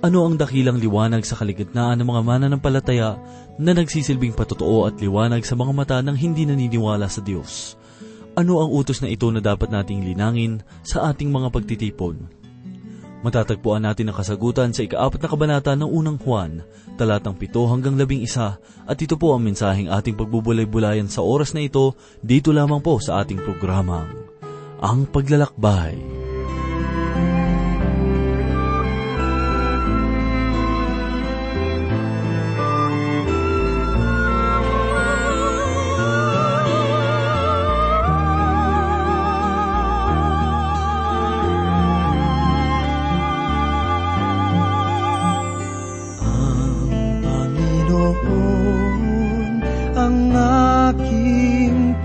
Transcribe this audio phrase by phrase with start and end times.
[0.00, 3.20] Ano ang dakilang liwanag sa kaligitnaan ng mga mananampalataya
[3.60, 7.76] na nagsisilbing patotoo at liwanag sa mga mata ng hindi naniniwala sa Diyos?
[8.32, 12.16] Ano ang utos na ito na dapat nating linangin sa ating mga pagtitipon?
[13.20, 16.64] Matatagpuan natin ang kasagutan sa ikaapat na kabanata ng unang Juan,
[16.96, 18.56] talatang pito hanggang labing isa,
[18.88, 21.92] at ito po ang mensaheng ating pagbubulay-bulayan sa oras na ito,
[22.24, 24.08] dito lamang po sa ating programang,
[24.80, 26.29] Ang Paglalakbay.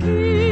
[0.00, 0.45] Pinagiginhawa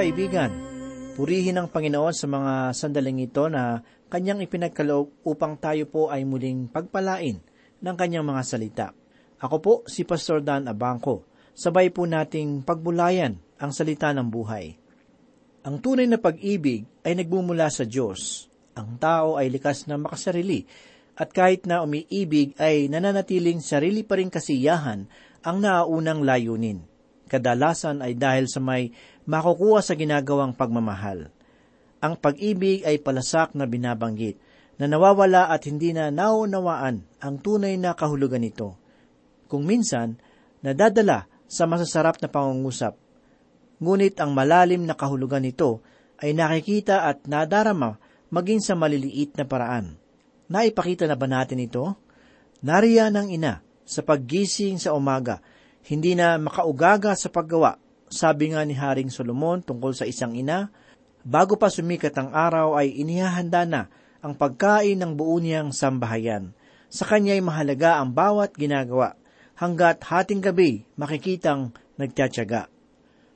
[0.00, 0.48] kaibigan,
[1.12, 6.72] purihin ang Panginoon sa mga sandaling ito na kanyang ipinagkaloob upang tayo po ay muling
[6.72, 7.36] pagpalain
[7.84, 8.86] ng kanyang mga salita.
[9.44, 11.28] Ako po si Pastor Dan Abangco.
[11.52, 14.72] Sabay po nating pagbulayan ang salita ng buhay.
[15.68, 18.48] Ang tunay na pag-ibig ay nagmumula sa Diyos.
[18.80, 20.64] Ang tao ay likas na makasarili
[21.12, 25.04] at kahit na umiibig ay nananatiling sarili pa rin kasiyahan
[25.44, 26.89] ang naunang layunin.
[27.30, 28.90] Kadalasan ay dahil sa may
[29.30, 31.30] makukuha sa ginagawang pagmamahal.
[32.02, 34.34] Ang pag-ibig ay palasak na binabanggit
[34.82, 38.74] na nawawala at hindi na naunawaan ang tunay na kahulugan nito.
[39.46, 40.18] Kung minsan,
[40.64, 42.98] nadadala sa masasarap na pangungusap.
[43.78, 45.84] Ngunit ang malalim na kahulugan nito
[46.18, 48.00] ay nakikita at nadarama
[48.32, 49.94] maging sa maliliit na paraan.
[50.50, 51.94] Naipakita na ba natin ito?
[52.66, 55.42] Nariyan ang ina sa paggising sa umaga,
[55.86, 57.80] hindi na makaugaga sa paggawa.
[58.10, 60.68] Sabi nga ni Haring Solomon tungkol sa isang ina,
[61.22, 63.82] bago pa sumikat ang araw ay inihahanda na
[64.20, 66.52] ang pagkain ng buo niyang sambahayan.
[66.90, 69.14] Sa kanya'y mahalaga ang bawat ginagawa
[69.56, 72.66] hanggat hating gabi makikitang nagtyatsyaga.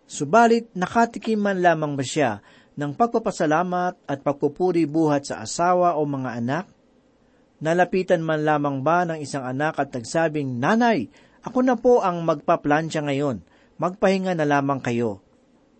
[0.04, 2.44] Subalit nakatikim man lamang ba siya
[2.74, 6.66] ng pagpapasalamat at pagpupuri buhat sa asawa o mga anak?
[7.62, 11.08] Nalapitan man lamang ba ng isang anak at nagsabing, Nanay,
[11.44, 13.44] ako na po ang magpaplansya ngayon,
[13.76, 15.20] magpahinga na lamang kayo.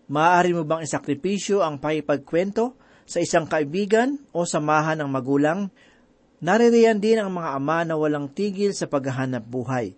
[0.05, 2.77] Maaari mo bang isakripisyo ang paipagkwento
[3.09, 5.73] sa isang kaibigan o samahan ng magulang?
[6.45, 9.97] Naririyan din ang mga ama na walang tigil sa paghahanap buhay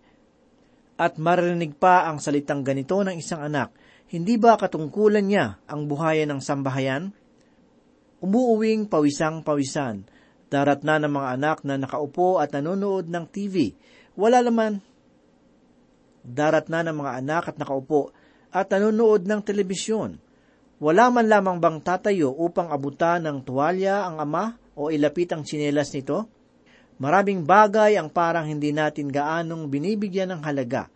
[0.97, 3.69] at marinig pa ang salitang ganito ng isang anak,
[4.09, 7.13] hindi ba katungkulan niya ang buhayan ng sambahayan?
[8.17, 10.09] Umuuwing pawisang-pawisan,
[10.49, 13.77] darat na ng mga anak na nakaupo at nanonood ng TV.
[14.17, 14.81] Wala naman.
[16.27, 18.11] Darat na ng mga anak at nakaupo
[18.51, 20.19] at nanonood ng telebisyon.
[20.83, 25.89] Wala man lamang bang tatayo upang abutan ng tuwalya ang ama o ilapit ang tsinelas
[25.95, 26.27] nito?
[26.99, 30.91] Maraming bagay ang parang hindi natin gaanong binibigyan ng halaga.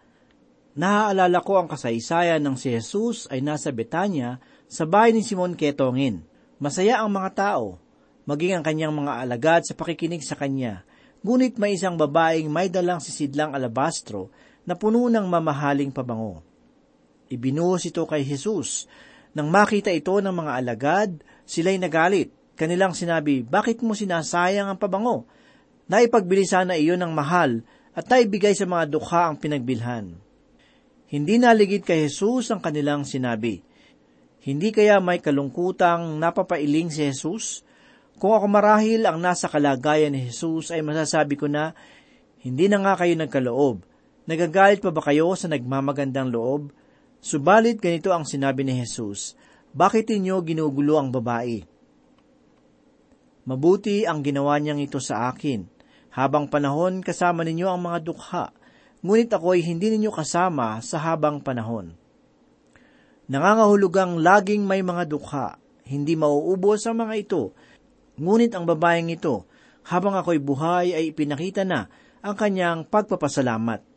[0.75, 4.37] Naaalala ko ang kasaysayan ng si Jesus ay nasa Betanya
[4.67, 6.27] sa bahay ni Simon Ketongin.
[6.61, 7.81] Masaya ang mga tao,
[8.27, 10.85] maging ang kanyang mga alagad sa pakikinig sa kanya.
[11.21, 14.33] Ngunit may isang babaeng may dalang sisidlang alabastro
[14.65, 16.41] na puno ng mamahaling pabango.
[17.31, 18.85] Ibinuhos ito kay Jesus.
[19.31, 21.09] Nang makita ito ng mga alagad,
[21.47, 22.29] sila'y nagalit.
[22.59, 25.25] Kanilang sinabi, bakit mo sinasayang ang pabango?
[25.87, 27.63] Naipagbili sana iyon ng mahal
[27.95, 30.15] at naibigay sa mga dukha ang pinagbilhan.
[31.11, 33.59] Hindi naligid kay Jesus ang kanilang sinabi.
[34.41, 37.67] Hindi kaya may kalungkutang napapailing si Jesus?
[38.15, 41.75] Kung ako marahil ang nasa kalagayan ni Jesus ay masasabi ko na,
[42.41, 43.90] hindi na nga kayo nagkaloob.
[44.29, 46.69] Nagagalit pa ba kayo sa nagmamagandang loob?
[47.21, 49.33] Subalit ganito ang sinabi ni Jesus,
[49.73, 51.65] Bakit inyo ginugulo ang babae?
[53.49, 55.65] Mabuti ang ginawa niyang ito sa akin
[56.11, 58.45] habang panahon, kasama ninyo ang mga dukha,
[59.01, 61.95] ngunit ako'y hindi ninyo kasama sa habang panahon.
[63.31, 65.55] Nangangahulugang laging may mga dukha,
[65.87, 67.55] hindi mauubos ang mga ito,
[68.19, 69.47] ngunit ang babaeng ito,
[69.87, 71.87] habang ako'y buhay ay ipinakita na
[72.21, 73.90] ang kanyang pagpapasalamat.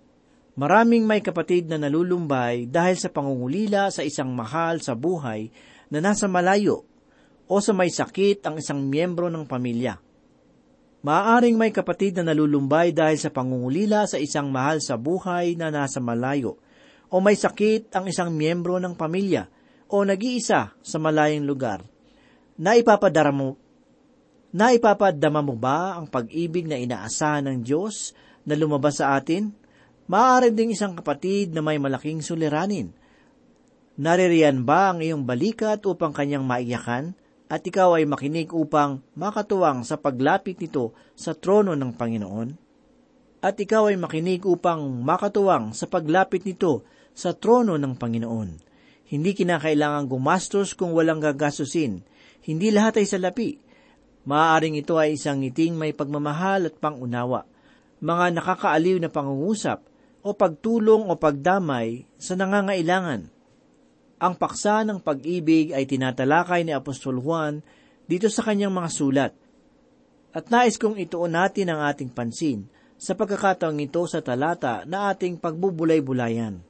[0.55, 5.51] Maraming may kapatid na nalulumbay dahil sa pangungulila sa isang mahal sa buhay
[5.91, 6.87] na nasa malayo
[7.51, 9.99] o sa may sakit ang isang miyembro ng pamilya.
[11.05, 16.01] Maaaring may kapatid na nalulumbay dahil sa pangungulila sa isang mahal sa buhay na nasa
[16.01, 16.57] malayo,
[17.13, 19.45] o may sakit ang isang miyembro ng pamilya,
[19.93, 21.85] o nag-iisa sa malayong lugar.
[22.57, 23.61] Naipapadara mo,
[24.57, 28.17] naipapadama mo ba ang pag-ibig na inaasahan ng Diyos
[28.49, 29.53] na lumabas sa atin?
[30.05, 32.93] Maaari ding isang kapatid na may malaking suliranin.
[33.97, 37.17] Naririyan ba ang iyong balikat upang kanyang maiyakan?
[37.55, 42.49] at ikaw ay makinig upang makatuwang sa paglapit nito sa trono ng Panginoon?
[43.45, 46.83] At ikaw ay makinig upang makatuwang sa paglapit nito
[47.13, 48.51] sa trono ng Panginoon.
[49.07, 52.03] Hindi kinakailangang gumastos kung walang gagastusin.
[52.43, 53.51] Hindi lahat ay salapi.
[54.25, 57.45] Maaaring ito ay isang ngiting may pagmamahal at pangunawa,
[58.01, 59.85] mga nakakaaliw na pangungusap,
[60.25, 63.35] o pagtulong o pagdamay sa nangangailangan
[64.25, 67.61] ang paksa ng pag-ibig ay tinatalakay ni Apostol Juan
[68.09, 69.33] dito sa kanyang mga sulat.
[70.33, 72.65] At nais kong ituon natin ang ating pansin
[72.97, 76.63] sa pagkakataong ito sa talata na ating pagbubulay-bulayan.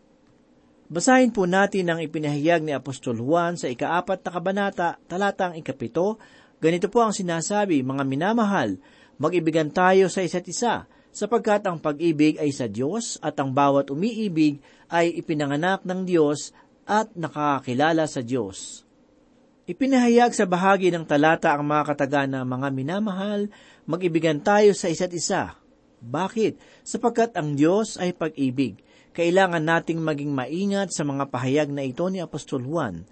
[0.90, 6.20] Basahin po natin ang ipinahayag ni Apostol Juan sa ikaapat na kabanata, talatang ikapito.
[6.60, 8.76] Ganito po ang sinasabi, mga minamahal,
[9.16, 14.58] mag-ibigan tayo sa isa't isa, sapagkat ang pag-ibig ay sa Diyos at ang bawat umiibig
[14.90, 16.50] ay ipinanganak ng Diyos
[16.84, 18.82] at nakakilala sa Diyos.
[19.64, 23.48] Ipinahayag sa bahagi ng talata ang mga kataga na mga minamahal,
[23.88, 25.56] mag-ibigan tayo sa isa't isa.
[26.04, 26.84] Bakit?
[26.84, 28.84] Sapagkat ang Diyos ay pag-ibig.
[29.16, 33.08] Kailangan nating maging maingat sa mga pahayag na ito ni Apostol Juan.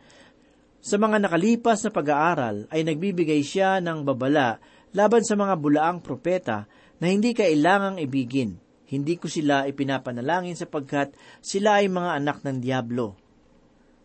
[0.83, 4.61] Sa mga nakalipas na pag-aaral ay nagbibigay siya ng babala
[4.93, 6.69] laban sa mga bulaang propeta
[7.03, 8.63] na hindi kailangang ibigin.
[8.87, 11.11] Hindi ko sila ipinapanalangin sapagkat
[11.43, 13.19] sila ay mga anak ng Diablo.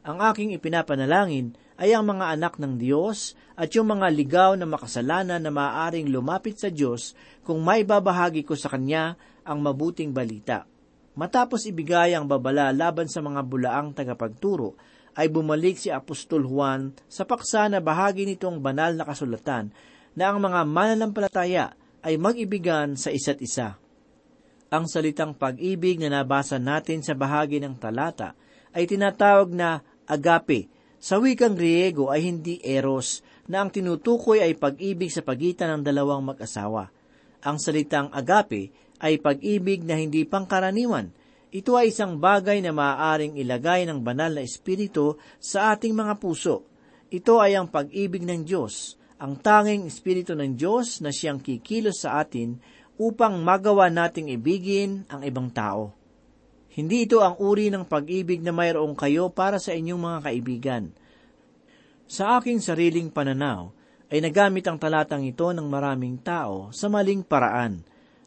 [0.02, 5.38] Ang aking ipinapanalangin ay ang mga anak ng Diyos at yung mga ligaw na makasalanan
[5.38, 7.14] na maaaring lumapit sa Diyos
[7.46, 9.14] kung may babahagi ko sa Kanya
[9.46, 10.66] ang mabuting balita.
[11.14, 14.74] Matapos ibigay ang babala laban sa mga bulaang tagapagturo,
[15.18, 19.74] ay bumalik si Apostol Juan sa paksa na bahagi nitong banal na kasulatan
[20.14, 21.74] na ang mga mananampalataya
[22.08, 23.76] ay mag-ibigan sa isa't isa.
[24.72, 28.32] Ang salitang pag-ibig na nabasa natin sa bahagi ng talata
[28.72, 30.72] ay tinatawag na agape,
[31.04, 33.20] sa wikang Griego ay hindi eros,
[33.52, 36.88] na ang tinutukoy ay pag-ibig sa pagitan ng dalawang mag-asawa.
[37.44, 38.72] Ang salitang agape
[39.04, 41.12] ay pag-ibig na hindi pangkaraniwan.
[41.52, 46.68] Ito ay isang bagay na maaaring ilagay ng banal na espiritu sa ating mga puso.
[47.08, 52.22] Ito ay ang pag-ibig ng Diyos, ang tanging espiritu ng Diyos na siyang kikilos sa
[52.22, 52.62] atin
[52.98, 55.94] upang magawa nating ibigin ang ibang tao.
[56.78, 60.84] Hindi ito ang uri ng pag-ibig na mayroong kayo para sa inyong mga kaibigan.
[62.06, 63.74] Sa aking sariling pananaw,
[64.08, 67.82] ay nagamit ang talatang ito ng maraming tao sa maling paraan.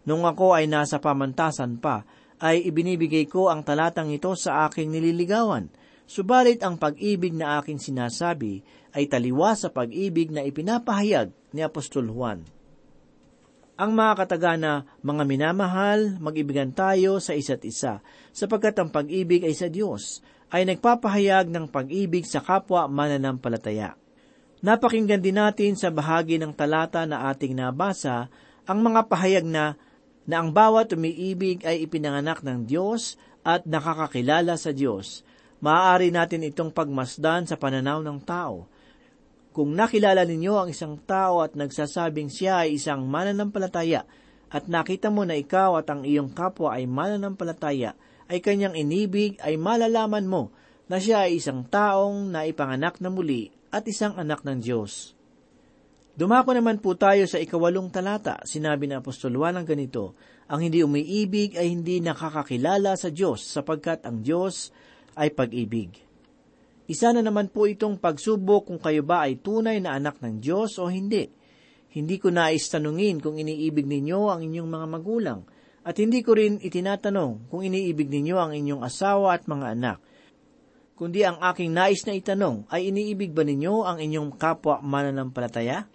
[0.04, 2.04] Nung ako ay nasa pamantasan pa,
[2.40, 5.70] ay ibinibigay ko ang talatang ito sa aking nililigawan.
[6.10, 12.42] Subalit ang pag-ibig na aking sinasabi ay taliwa sa pag-ibig na ipinapahayag ni Apostol Juan
[13.80, 19.72] ang mga katagana, mga minamahal, mag-ibigan tayo sa isa't isa, sapagkat ang pag-ibig ay sa
[19.72, 20.20] Diyos,
[20.52, 23.96] ay nagpapahayag ng pag-ibig sa kapwa mananampalataya.
[24.60, 28.28] Napakinggan din natin sa bahagi ng talata na ating nabasa
[28.68, 29.80] ang mga pahayag na
[30.28, 35.24] na ang bawat umiibig ay ipinanganak ng Diyos at nakakakilala sa Diyos.
[35.64, 38.68] Maaari natin itong pagmasdan sa pananaw ng tao
[39.60, 44.08] kung nakilala ninyo ang isang tao at nagsasabing siya ay isang mananampalataya
[44.48, 47.92] at nakita mo na ikaw at ang iyong kapwa ay mananampalataya,
[48.32, 50.48] ay kanyang inibig, ay malalaman mo
[50.88, 55.12] na siya ay isang taong naipanganak na muli at isang anak ng Diyos.
[56.16, 58.40] Dumako naman po tayo sa ikawalong talata.
[58.48, 60.16] Sinabi ng Apostol Juan ng ganito,
[60.48, 64.72] Ang hindi umiibig ay hindi nakakakilala sa Diyos sapagkat ang Diyos
[65.20, 66.09] ay pag-ibig.
[66.90, 70.74] Isa na naman po itong pagsubok kung kayo ba ay tunay na anak ng Diyos
[70.82, 71.30] o hindi.
[71.94, 75.40] Hindi ko nais tanungin kung iniibig ninyo ang inyong mga magulang,
[75.86, 79.98] at hindi ko rin itinatanong kung iniibig ninyo ang inyong asawa at mga anak.
[80.98, 85.86] Kundi ang aking nais na itanong ay iniibig ba ninyo ang inyong kapwa mananampalataya?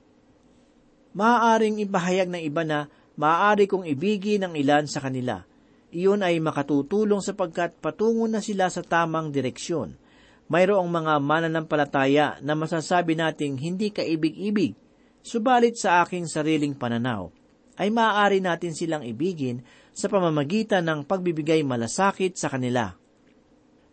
[1.12, 2.88] Maaaring ipahayag ng iba na
[3.20, 5.44] maaari kong ibigin ang ilan sa kanila.
[5.92, 10.05] Iyon ay makatutulong sapagkat patungo na sila sa tamang direksyon
[10.46, 14.78] mayroong mga mananampalataya na masasabi nating hindi kaibig-ibig,
[15.26, 17.34] subalit sa aking sariling pananaw,
[17.76, 22.96] ay maaari natin silang ibigin sa pamamagitan ng pagbibigay malasakit sa kanila.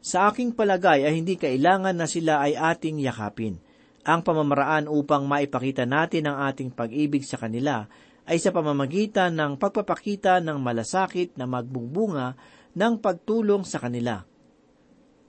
[0.03, 3.63] Sa aking palagay ay hindi kailangan na sila ay ating yakapin.
[4.03, 7.87] Ang pamamaraan upang maipakita natin ang ating pag-ibig sa kanila
[8.27, 12.35] ay sa pamamagitan ng pagpapakita ng malasakit na magbubunga
[12.75, 14.27] ng pagtulong sa kanila.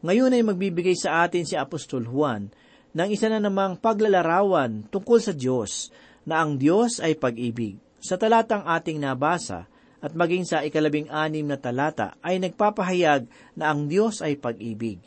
[0.03, 2.51] Ngayon ay magbibigay sa atin si Apostol Juan
[2.91, 5.95] ng isa na namang paglalarawan tungkol sa Diyos
[6.27, 7.79] na ang Diyos ay pag-ibig.
[8.03, 9.63] Sa talatang ating nabasa
[10.03, 15.00] at maging sa ikalabing anim na talata ay nagpapahayag na ang Diyos ay pag-ibig.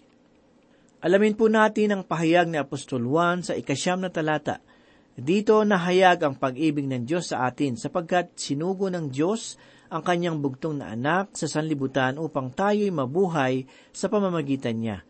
[1.05, 4.65] Alamin po natin ang pahayag ni Apostol Juan sa ikasyam na talata.
[5.13, 10.83] Dito nahayag ang pag-ibig ng Diyos sa atin sapagkat sinugo ng Diyos ang kanyang bugtong
[10.83, 15.07] na anak sa sanlibutan upang tayo'y mabuhay sa pamamagitan niya.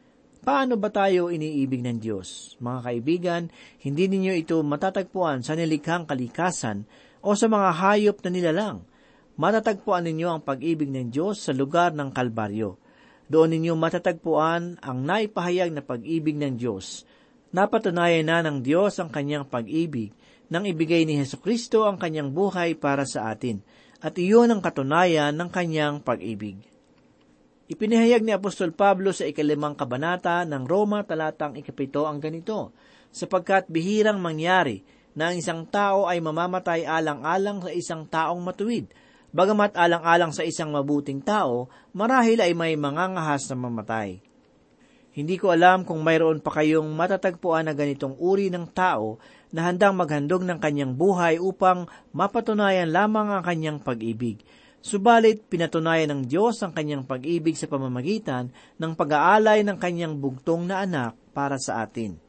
[0.47, 2.55] Paano ba tayo iniibig ng Diyos?
[2.63, 3.43] Mga kaibigan,
[3.83, 6.87] hindi ninyo ito matatagpuan sa nilikhang kalikasan
[7.19, 8.79] o sa mga hayop na nilalang.
[9.37, 12.79] Matatagpuan ninyo ang pag-ibig ng Diyos sa lugar ng Kalbaryo.
[13.27, 17.03] Doon ninyo matatagpuan ang naipahayag na pag-ibig ng Diyos.
[17.51, 20.15] Napatunayan na ng Diyos ang kanyang pag-ibig
[20.47, 23.67] nang ibigay ni Heso Kristo ang kanyang buhay para sa atin
[24.07, 26.63] at iyon ang katunayan ng kanyang pag-ibig.
[27.67, 32.71] Ipinahayag ni Apostol Pablo sa ikalimang kabanata ng Roma talatang ikapito ang ganito,
[33.11, 34.87] sapagkat bihirang mangyari
[35.19, 38.87] na ang isang tao ay mamamatay alang-alang sa isang taong matuwid,
[39.35, 44.23] bagamat alang-alang sa isang mabuting tao, marahil ay may mangangahas na mamatay.
[45.17, 49.17] Hindi ko alam kung mayroon pa kayong matatagpuan na ganitong uri ng tao
[49.49, 54.45] na handang maghandog ng kanyang buhay upang mapatunayan lamang ang kanyang pag-ibig.
[54.85, 60.85] Subalit, pinatunayan ng Diyos ang kanyang pag-ibig sa pamamagitan ng pag-aalay ng kanyang bugtong na
[60.85, 62.21] anak para sa atin.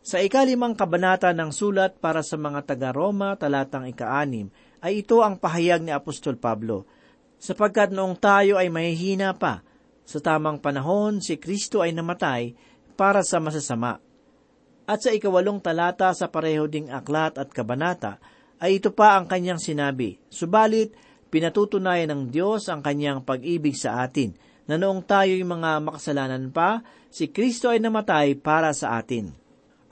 [0.00, 4.48] Sa ikalimang kabanata ng sulat para sa mga taga-Roma talatang ikaanim,
[4.80, 6.88] ay ito ang pahayag ni Apostol Pablo.
[7.36, 9.60] Sapagkat noong tayo ay mahihina pa,
[10.08, 12.56] sa tamang panahon, si Kristo ay namatay
[12.96, 14.00] para sa masasama.
[14.88, 18.16] At sa ikawalong talata sa pareho ding aklat at kabanata,
[18.56, 20.96] ay ito pa ang kanyang sinabi, Subalit,
[21.28, 24.32] pinatutunayan ng Diyos ang kanyang pag-ibig sa atin,
[24.64, 26.80] na noong tayo'y mga makasalanan pa,
[27.12, 29.36] si Kristo ay namatay para sa atin.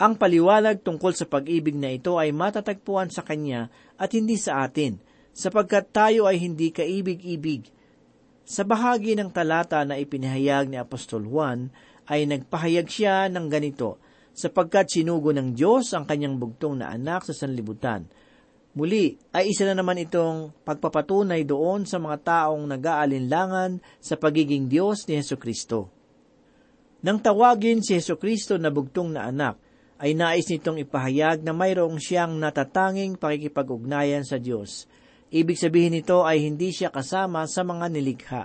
[0.00, 3.68] Ang paliwanag tungkol sa pag-ibig na ito ay matatagpuan sa Kanya
[4.00, 4.96] at hindi sa atin,
[5.36, 7.68] sapagkat tayo ay hindi kaibig-ibig,
[8.46, 11.66] sa bahagi ng talata na ipinahayag ni Apostol Juan,
[12.06, 13.98] ay nagpahayag siya ng ganito,
[14.30, 18.06] sapagkat sinugo ng Diyos ang kanyang bugtong na anak sa sanlibutan.
[18.78, 25.10] Muli, ay isa na naman itong pagpapatunay doon sa mga taong nag-aalinlangan sa pagiging Diyos
[25.10, 25.90] ni Heso Kristo.
[27.02, 29.58] Nang tawagin si Heso Kristo na bugtong na anak,
[29.98, 34.86] ay nais nitong ipahayag na mayroong siyang natatanging pakikipag-ugnayan sa Diyos–
[35.26, 38.42] Ibig sabihin nito ay hindi siya kasama sa mga nilikha.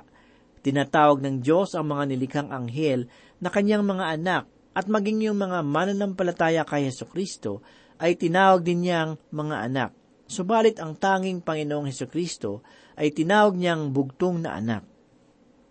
[0.65, 3.05] Tinatawag ng Diyos ang mga nilikhang anghel
[3.38, 7.61] na kanyang mga anak at maging yung mga mananampalataya kay Heso Kristo
[8.01, 9.91] ay tinawag din niyang mga anak.
[10.25, 12.65] Subalit ang tanging Panginoong Heso Kristo
[12.97, 14.83] ay tinawag niyang bugtong na anak.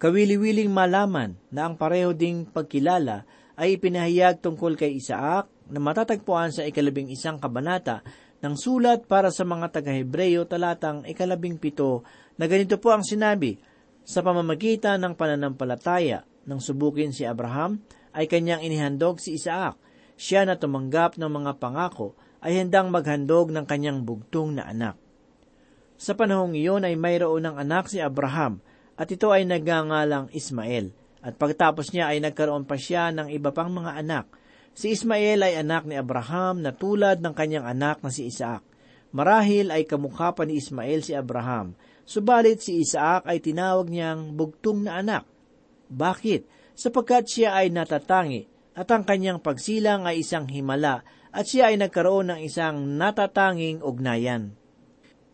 [0.00, 3.26] Kawili-wiling malaman na ang pareho ding pagkilala
[3.59, 8.00] ay ipinahayag tungkol kay Isaac na matatagpuan sa ikalabing isang kabanata
[8.40, 12.04] ng sulat para sa mga taga-Hebreyo talatang ikalabing pito
[12.40, 13.61] na ganito po ang sinabi,
[14.00, 17.85] sa pamamagitan ng pananampalataya ng subukin si Abraham
[18.16, 19.76] ay kanyang inihandog si Isaac.
[20.16, 24.96] Siya na tumanggap ng mga pangako ay handang maghandog ng kanyang bugtong na anak.
[26.00, 28.64] Sa panahong iyon ay mayroon ng anak si Abraham
[28.96, 30.96] at ito ay nagangalang Ismael.
[31.20, 34.26] At pagtapos niya ay nagkaroon pa siya ng iba pang mga anak–
[34.74, 38.62] Si Ismael ay anak ni Abraham na tulad ng kanyang anak na si Isaac.
[39.11, 41.74] Marahil ay kamukha pa ni Ismael si Abraham,
[42.06, 45.26] subalit si Isaac ay tinawag niyang bugtong na anak.
[45.90, 46.46] Bakit?
[46.78, 48.46] Sapagkat siya ay natatangi
[48.78, 51.02] at ang kanyang pagsilang ay isang himala
[51.35, 54.54] at siya ay nagkaroon ng isang natatanging ugnayan.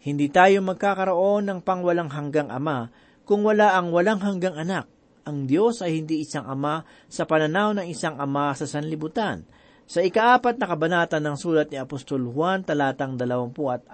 [0.01, 2.89] Hindi tayo magkakaroon ng pangwalang hanggang ama
[3.29, 4.89] kung wala ang walang hanggang anak
[5.27, 9.43] ang Diyos ay hindi isang ama sa pananaw ng isang ama sa sanlibutan.
[9.87, 13.91] Sa ikaapat na kabanata ng sulat ni Apostol Juan talatang 24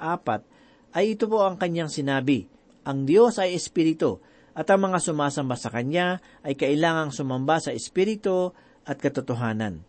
[0.92, 2.45] ay ito po ang kanyang sinabi,
[2.85, 4.21] Ang Diyos ay Espiritu,
[4.53, 8.53] at ang mga sumasamba sa Kanya ay kailangang sumamba sa Espiritu
[8.85, 9.81] at katotohanan.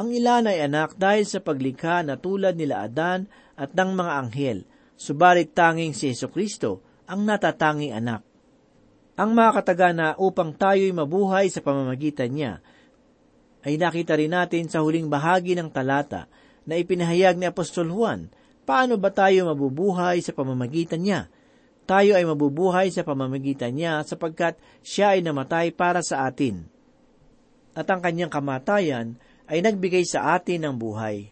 [0.00, 3.28] Ang ilan ay anak dahil sa paglikha na tulad nila Adan
[3.60, 4.58] at ng mga anghel,
[4.96, 8.31] subalit tanging si Yeso Kristo ang natatanging anak
[9.22, 12.58] ang mga katagana upang tayo'y mabuhay sa pamamagitan niya,
[13.62, 16.26] ay nakita rin natin sa huling bahagi ng talata
[16.66, 18.34] na ipinahayag ni Apostol Juan,
[18.66, 21.30] paano ba tayo mabubuhay sa pamamagitan niya?
[21.86, 26.66] Tayo ay mabubuhay sa pamamagitan niya sapagkat siya ay namatay para sa atin.
[27.78, 31.30] At ang kanyang kamatayan ay nagbigay sa atin ng buhay.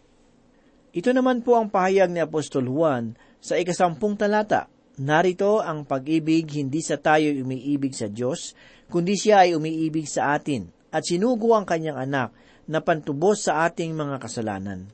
[0.95, 6.85] Ito naman po ang pahayag ni Apostol Juan sa ikasampung talata Narito ang pag-ibig hindi
[6.85, 8.53] sa tayo umiibig sa Diyos,
[8.93, 12.37] kundi siya ay umiibig sa atin at sinugo ang kanyang anak
[12.69, 14.93] na pantubos sa ating mga kasalanan.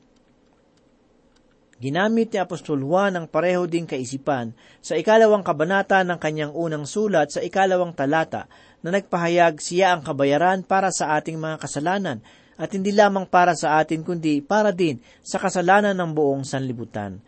[1.83, 7.29] Ginamit ni Apostol Juan ang pareho ding kaisipan sa ikalawang kabanata ng kanyang unang sulat
[7.29, 8.47] sa ikalawang talata
[8.81, 12.23] na nagpahayag siya ang kabayaran para sa ating mga kasalanan
[12.57, 17.21] at hindi lamang para sa atin kundi para din sa kasalanan ng buong sanlibutan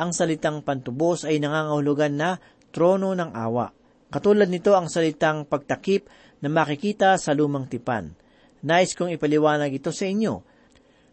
[0.00, 2.40] ang salitang pantubos ay nangangahulugan na
[2.72, 3.68] trono ng awa.
[4.08, 6.08] Katulad nito ang salitang pagtakip
[6.40, 8.16] na makikita sa lumang tipan.
[8.64, 10.40] Nais kong ipaliwanag ito sa inyo.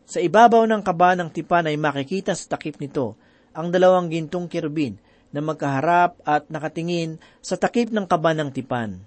[0.07, 3.19] Sa ibabaw ng kaba ng tipan ay makikita sa takip nito
[3.51, 4.95] ang dalawang gintong kirubin
[5.35, 9.03] na magkaharap at nakatingin sa takip ng kaba ng tipan.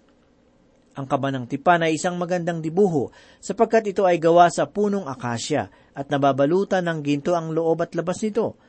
[0.92, 3.08] Ang kaba ng tipan ay isang magandang dibuho
[3.40, 8.20] sapagkat ito ay gawa sa punong akasya at nababalutan ng ginto ang loob at labas
[8.20, 8.60] nito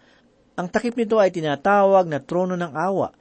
[0.59, 3.15] ang takip nito ay tinatawag na trono ng awa.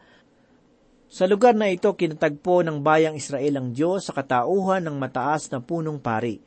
[1.11, 5.59] Sa lugar na ito, kinatagpo ng bayang Israel ang Diyos sa katauhan ng mataas na
[5.59, 6.38] punong pari.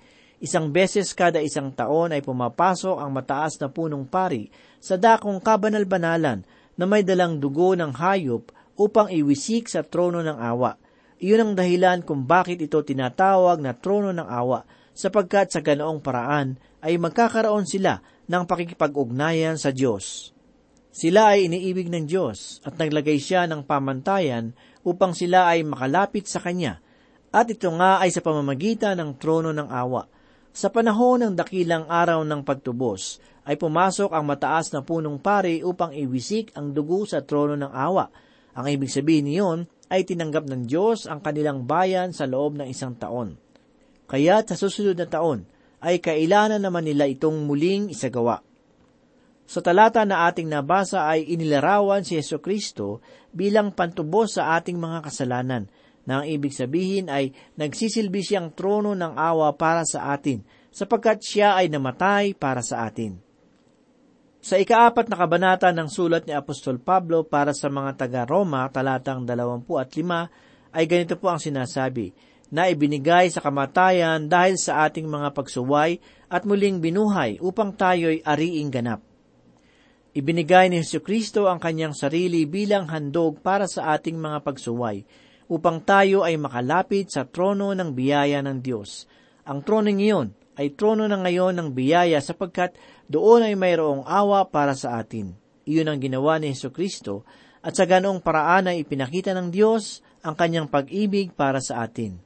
[0.43, 6.43] Isang beses kada isang taon ay pumapasok ang mataas na punong pari sa dakong kabanal-banalan
[6.75, 10.75] na may dalang dugo ng hayop upang iwisik sa trono ng awa.
[11.23, 16.59] Iyon ang dahilan kung bakit ito tinatawag na trono ng awa, sapagkat sa ganoong paraan
[16.83, 20.32] ay magkakaroon sila ng pakikipag-ugnayan sa Diyos.
[20.93, 24.53] Sila ay iniibig ng Diyos at naglagay siya ng pamantayan
[24.85, 26.77] upang sila ay makalapit sa Kanya,
[27.33, 30.05] at ito nga ay sa pamamagitan ng trono ng awa.
[30.53, 35.97] Sa panahon ng dakilang araw ng pagtubos, ay pumasok ang mataas na punong pari upang
[35.97, 38.13] iwisik ang dugo sa trono ng awa.
[38.53, 42.93] Ang ibig sabihin niyon ay tinanggap ng Diyos ang kanilang bayan sa loob ng isang
[42.93, 43.33] taon.
[44.05, 45.49] Kaya sa susunod na taon,
[45.81, 48.45] ay kailanan naman nila itong muling isagawa.
[49.43, 53.03] Sa talata na ating nabasa ay inilarawan si Yeso Kristo
[53.35, 55.67] bilang pantubos sa ating mga kasalanan,
[56.03, 61.55] na ang ibig sabihin ay nagsisilbi siyang trono ng awa para sa atin, sapagkat siya
[61.59, 63.19] ay namatay para sa atin.
[64.43, 70.75] Sa ikaapat na kabanata ng sulat ni Apostol Pablo para sa mga taga-Roma, talatang 25,
[70.75, 72.11] ay ganito po ang sinasabi,
[72.53, 78.69] na ibinigay sa kamatayan dahil sa ating mga pagsuway at muling binuhay upang tayo'y ariing
[78.69, 79.12] ganap.
[80.13, 85.01] Ibinigay ni Yesu Kristo ang kanyang sarili bilang handog para sa ating mga pagsuway,
[85.49, 89.09] upang tayo ay makalapit sa trono ng biyaya ng Diyos.
[89.49, 92.77] Ang trono ngayon ay trono na ngayon ng biyaya sapagkat
[93.09, 95.33] doon ay mayroong awa para sa atin.
[95.65, 97.25] Iyon ang ginawa ni Yesu Kristo
[97.65, 102.21] at sa ganoong paraan ay ipinakita ng Diyos ang kanyang pag-ibig para sa atin.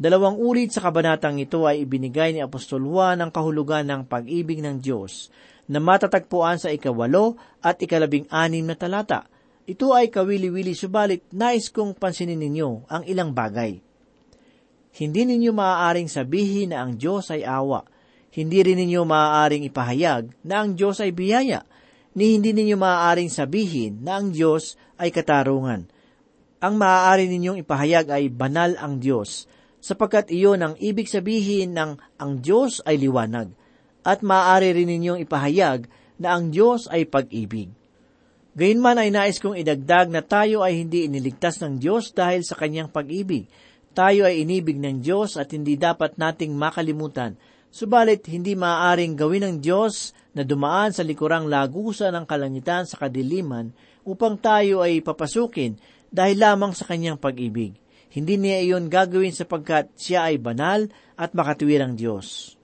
[0.00, 4.80] Dalawang ulit sa kabanatang ito ay ibinigay ni Apostol Juan ang kahulugan ng pag-ibig ng
[4.80, 5.32] Diyos
[5.70, 9.30] na matatagpuan sa ikawalo at ikalabing anim na talata.
[9.70, 13.78] Ito ay kawili-wili subalit nais kong pansinin ninyo ang ilang bagay.
[14.90, 17.86] Hindi ninyo maaaring sabihin na ang Diyos ay awa.
[18.34, 21.62] Hindi rin ninyo maaaring ipahayag na ang Diyos ay biyaya.
[22.18, 25.86] Ni hindi ninyo maaaring sabihin na ang Diyos ay katarungan.
[26.60, 29.48] Ang maaari ninyong ipahayag ay banal ang Diyos,
[29.80, 33.56] sapagkat iyon ang ibig sabihin ng ang Diyos ay liwanag
[34.04, 35.88] at maaari rin ninyong ipahayag
[36.20, 37.72] na ang Diyos ay pag-ibig.
[38.50, 42.90] Gayunman ay nais kong idagdag na tayo ay hindi iniligtas ng Diyos dahil sa kanyang
[42.90, 43.46] pag-ibig.
[43.94, 47.38] Tayo ay inibig ng Diyos at hindi dapat nating makalimutan.
[47.70, 53.70] Subalit, hindi maaaring gawin ng Diyos na dumaan sa likurang lagusa ng kalangitan sa kadiliman
[54.02, 55.78] upang tayo ay papasukin
[56.10, 57.78] dahil lamang sa kanyang pag-ibig.
[58.10, 62.58] Hindi niya iyon gagawin sapagkat siya ay banal at makatuwirang Diyos.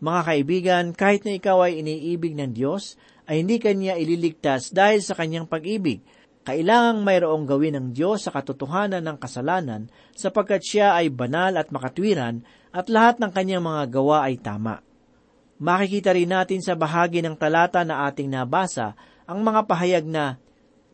[0.00, 2.96] Mga kaibigan, kahit na ikaw ay iniibig ng Diyos,
[3.28, 6.00] ay hindi kanya ililigtas dahil sa kanyang pag-ibig.
[6.40, 12.40] Kailangang mayroong gawin ng Diyos sa katotohanan ng kasalanan sapagkat siya ay banal at makatwiran
[12.72, 14.80] at lahat ng kanyang mga gawa ay tama.
[15.60, 18.96] Makikita rin natin sa bahagi ng talata na ating nabasa
[19.28, 20.40] ang mga pahayag na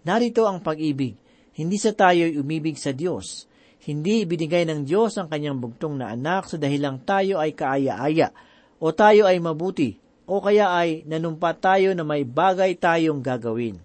[0.02, 1.14] narito ang pag-ibig,
[1.54, 3.46] hindi sa tayo'y umibig sa Diyos.
[3.86, 8.34] Hindi ibinigay ng Diyos ang kanyang bugtong na anak sa dahilang tayo ay kaaya-aya
[8.76, 13.78] o tayo ay mabuti, o kaya ay nanumpa tayo na may bagay tayong gagawin.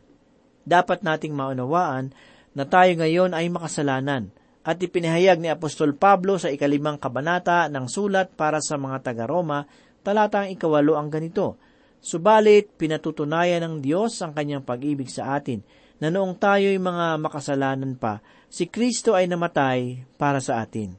[0.66, 2.14] Dapat nating maunawaan
[2.54, 8.30] na tayo ngayon ay makasalanan at ipinahayag ni Apostol Pablo sa ikalimang kabanata ng sulat
[8.38, 9.66] para sa mga taga-Roma,
[10.06, 11.58] talatang ikawalo ang ganito,
[12.02, 15.62] Subalit, pinatutunayan ng Diyos ang kanyang pag-ibig sa atin,
[16.02, 20.98] na noong tayo'y mga makasalanan pa, si Kristo ay namatay para sa atin.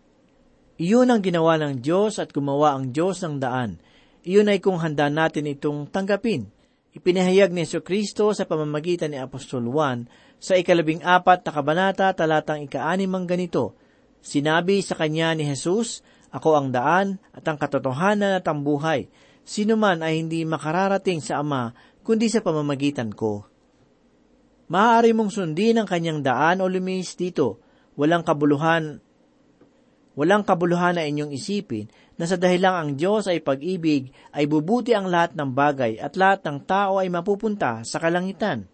[0.81, 3.77] Iyon ang ginawa ng Diyos at gumawa ang Diyos ng daan.
[4.25, 6.49] Iyon ay kung handa natin itong tanggapin.
[6.93, 10.09] Ipinahayag ni Kristo sa pamamagitan ni Apostol Juan
[10.43, 13.79] sa ikalabing apat na kabanata talatang ikaanim ang ganito,
[14.23, 19.11] Sinabi sa kanya ni Jesus, Ako ang daan at ang katotohanan at ang buhay.
[19.43, 21.75] Sino man ay hindi makararating sa Ama,
[22.07, 23.45] kundi sa pamamagitan ko.
[24.71, 27.61] Maaari mong sundin ang kanyang daan o lumihis dito.
[27.99, 29.03] Walang kabuluhan
[30.12, 31.88] Walang kabuluhan na inyong isipin
[32.20, 36.44] na sa dahilang ang Diyos ay pag-ibig, ay bubuti ang lahat ng bagay at lahat
[36.44, 38.68] ng tao ay mapupunta sa kalangitan.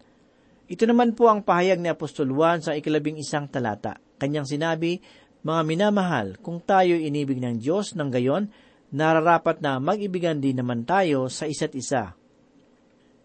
[0.69, 3.97] Ito naman po ang pahayag ni Apostol Juan sa ikalabing isang talata.
[4.19, 4.99] Kanyang sinabi,
[5.41, 8.51] Mga minamahal, kung tayo inibig ng Diyos ng gayon,
[8.91, 12.19] nararapat na mag-ibigan din naman tayo sa isa't isa.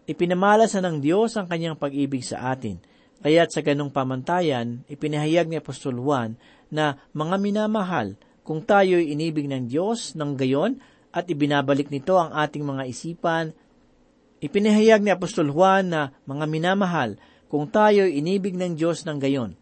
[0.07, 2.79] Ipinamalas na ng Diyos ang kanyang pag-ibig sa atin,
[3.25, 6.37] kaya't sa ganong pamantayan, ipinahayag ni Apostol Juan
[6.69, 10.77] na mga minamahal, kung tayo'y inibig ng Diyos ng gayon
[11.09, 13.49] at ibinabalik nito ang ating mga isipan,
[14.45, 17.17] ipinahayag ni Apostol Juan na mga minamahal,
[17.49, 19.57] kung tayo'y inibig ng Diyos ng gayon,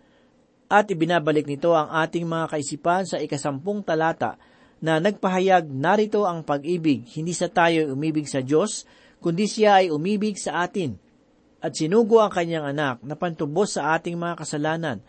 [0.68, 4.36] at ibinabalik nito ang ating mga kaisipan sa ikasampung talata
[4.84, 8.84] na nagpahayag narito ang pag-ibig, hindi sa tayo umibig sa Diyos,
[9.24, 11.00] kundi siya ay umibig sa atin.
[11.64, 15.00] At sinugo ang kanyang anak na pantubos sa ating mga kasalanan,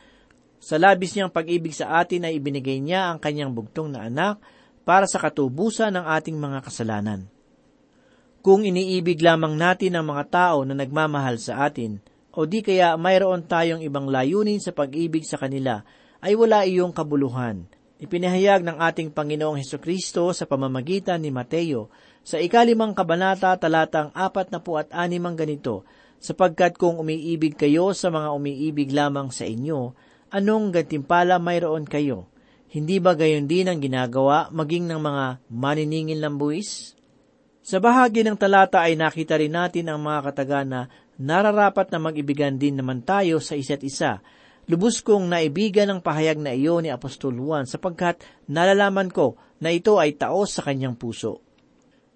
[0.62, 4.38] sa labis niyang pag-ibig sa atin ay ibinigay niya ang kanyang bugtong na anak
[4.86, 7.26] para sa katubusan ng ating mga kasalanan.
[8.38, 11.98] Kung iniibig lamang natin ang mga tao na nagmamahal sa atin,
[12.30, 15.82] o di kaya mayroon tayong ibang layunin sa pag-ibig sa kanila,
[16.22, 17.66] ay wala iyong kabuluhan.
[17.98, 21.88] Ipinahayag ng ating Panginoong Heso Kristo sa pamamagitan ni Mateo
[22.24, 25.88] sa ikalimang kabanata talatang apat na po at animang ganito,
[26.22, 29.94] sapagkat kung umiibig kayo sa mga umiibig lamang sa inyo,
[30.34, 32.30] anong gantimpala mayroon kayo?
[32.74, 36.98] Hindi ba gayon din ang ginagawa maging ng mga maniningil ng buwis?
[37.64, 40.80] Sa bahagi ng talata ay nakita rin natin ang mga kataga na
[41.16, 44.20] nararapat na mag-ibigan din naman tayo sa isa't isa.
[44.66, 49.96] Lubos kong naibigan ang pahayag na iyo ni Apostol Juan sapagkat nalalaman ko na ito
[50.02, 51.40] ay taos sa kanyang puso.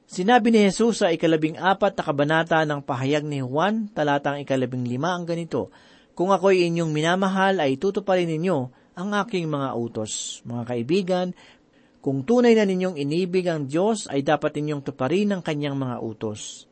[0.09, 5.13] Sinabi ni Jesus sa ikalabing apat na kabanata ng pahayag ni Juan, talatang ikalabing lima
[5.13, 5.69] ang ganito,
[6.17, 10.41] Kung ako'y inyong minamahal ay tutuparin ninyo ang aking mga utos.
[10.49, 11.27] Mga kaibigan,
[12.01, 16.65] kung tunay na ninyong inibig ang Diyos, ay dapat ninyong tuparin ang kanyang mga utos.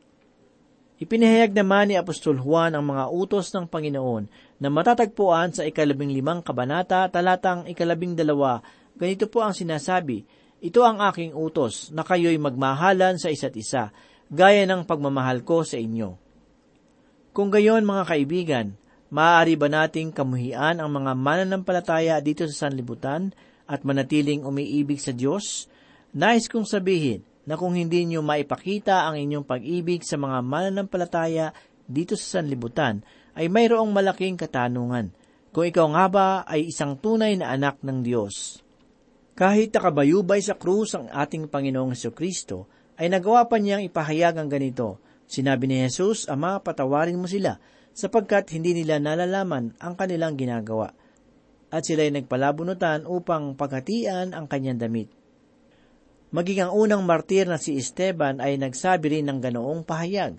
[0.97, 4.25] Ipinahayag naman ni Apostol Juan ang mga utos ng Panginoon
[4.57, 8.65] na matatagpuan sa ikalabing limang kabanata, talatang ikalabing dalawa.
[8.97, 10.25] Ganito po ang sinasabi,
[10.57, 13.93] ito ang aking utos, na kayo'y magmahalan sa isa't isa,
[14.27, 16.17] gaya ng pagmamahal ko sa inyo.
[17.31, 18.67] Kung gayon, mga kaibigan,
[19.13, 23.31] maaari ba nating kamuhian ang mga mananampalataya dito sa sanlibutan
[23.69, 25.69] at manatiling umiibig sa Diyos?
[26.17, 31.53] Nais kong sabihin na kung hindi nyo maipakita ang inyong pag-ibig sa mga mananampalataya
[31.85, 33.05] dito sa sanlibutan,
[33.37, 35.13] ay mayroong malaking katanungan
[35.53, 38.65] kung ikaw nga ba ay isang tunay na anak ng Diyos.
[39.37, 42.65] Kahit nakabayubay sa krus ang ating Panginoong Heso Kristo,
[42.97, 44.97] ay nagawa pa niyang ipahayag ang ganito.
[45.29, 47.61] Sinabi ni Jesus, Ama, patawarin mo sila,
[47.93, 50.89] sapagkat hindi nila nalalaman ang kanilang ginagawa.
[51.69, 55.13] At sila'y nagpalabunutan upang paghatian ang kanyang damit.
[56.33, 60.33] Maging ang unang martir na si Esteban ay nagsabi rin ng ganoong pahayag.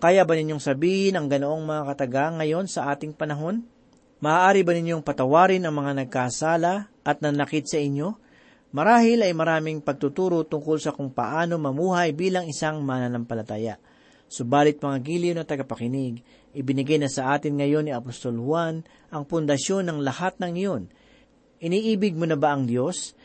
[0.00, 3.68] Kaya ba ninyong sabihin ang ganoong mga kataga ngayon sa ating panahon?
[4.24, 8.27] Maaari ba ninyong patawarin ang mga nagkasala at nanakit sa inyo?
[8.68, 13.80] Marahil ay maraming pagtuturo tungkol sa kung paano mamuhay bilang isang mananampalataya.
[14.28, 16.20] Subalit mga giliw na tagapakinig,
[16.52, 20.82] ibinigay na sa atin ngayon ni Apostol Juan ang pundasyon ng lahat ng iyon.
[21.64, 23.16] Iniibig mo na ba ang Diyos?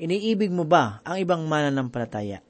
[0.00, 2.40] Iniibig mo ba ang ibang mananampalataya?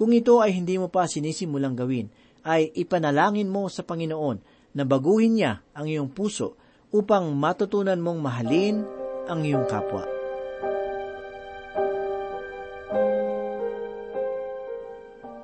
[0.00, 2.08] Kung ito ay hindi mo pa sinisimulang gawin,
[2.40, 4.40] ay ipanalangin mo sa Panginoon
[4.72, 6.56] na baguhin niya ang iyong puso
[6.88, 8.80] upang matutunan mong mahalin
[9.28, 10.15] ang iyong kapwa.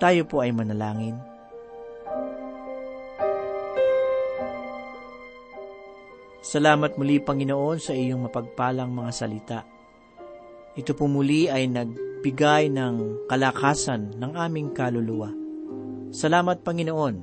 [0.03, 1.15] Tayo po ay manalangin.
[6.43, 9.63] Salamat muli, Panginoon, sa iyong mapagpalang mga salita.
[10.75, 15.31] Ito po muli ay nagbigay ng kalakasan ng aming kaluluwa.
[16.11, 17.15] Salamat, Panginoon,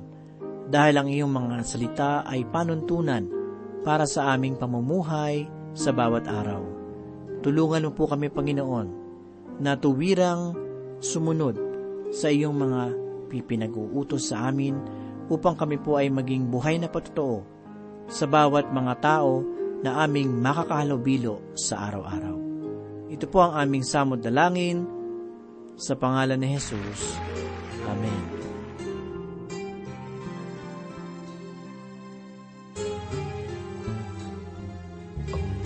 [0.72, 3.28] dahil ang iyong mga salita ay panuntunan
[3.84, 5.44] para sa aming pamumuhay
[5.76, 6.64] sa bawat araw.
[7.44, 8.88] Tulungan mo po kami, Panginoon,
[9.60, 10.56] na tuwirang
[11.04, 11.69] sumunod
[12.10, 12.82] sa iyong mga
[13.30, 14.74] pipinag-uutos sa amin
[15.30, 17.46] upang kami po ay maging buhay na patotoo
[18.10, 19.46] sa bawat mga tao
[19.80, 22.36] na aming makakahalubilo sa araw-araw.
[23.10, 24.84] Ito po ang aming samod na langin
[25.78, 27.16] sa pangalan ni Jesus.
[27.88, 28.22] Amen.